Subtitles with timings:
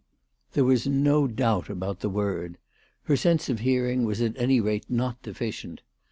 [0.53, 2.57] There was no doubt about the word.
[3.03, 5.83] Her sense of hearing was at any rate not deficient.